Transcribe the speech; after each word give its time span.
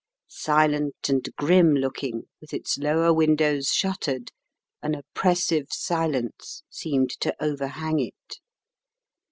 Silent 0.29 0.95
and 1.09 1.29
grim 1.37 1.75
looking, 1.75 2.23
with 2.39 2.55
its 2.55 2.79
lower 2.79 3.13
windows 3.13 3.67
shuttered, 3.67 4.31
an 4.81 4.95
oppressive 4.95 5.67
silence 5.69 6.63
seemed 6.71 7.11
to 7.11 7.35
overhang 7.39 7.99
it. 7.99 8.39